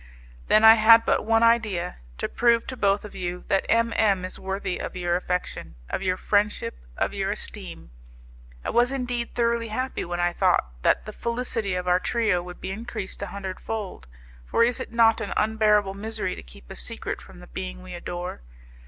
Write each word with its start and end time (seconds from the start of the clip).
Then 0.47 0.63
I 0.63 0.73
had 0.81 1.05
but 1.05 1.27
one 1.27 1.43
idea; 1.43 1.97
to 2.17 2.27
prove 2.27 2.65
to 2.65 2.75
both 2.75 3.05
of 3.05 3.13
you 3.13 3.43
that 3.49 3.67
M 3.69 3.93
M 3.95 4.25
is 4.25 4.39
worthy 4.39 4.79
of 4.79 4.95
your 4.95 5.15
affection, 5.15 5.75
of 5.89 6.01
your 6.01 6.17
friendship, 6.17 6.87
of 6.97 7.13
your 7.13 7.29
esteem. 7.29 7.91
I 8.65 8.71
was 8.71 8.91
indeed 8.91 9.35
thoroughly 9.35 9.67
happy 9.67 10.03
when 10.03 10.19
I 10.19 10.33
thought 10.33 10.71
that 10.81 11.05
the 11.05 11.13
felicity 11.13 11.75
of 11.75 11.87
our 11.87 11.99
trio 11.99 12.41
would 12.41 12.59
be 12.59 12.71
increased 12.71 13.21
a 13.21 13.27
hundredfold, 13.27 14.07
for 14.47 14.63
is 14.63 14.79
it 14.79 14.91
not 14.91 15.21
an 15.21 15.33
unbearable 15.37 15.93
misery 15.93 16.33
to 16.33 16.41
keep 16.41 16.71
a 16.71 16.75
secret 16.75 17.21
from 17.21 17.37
the 17.37 17.45
being 17.45 17.83
we 17.83 17.93
adore? 17.93 18.41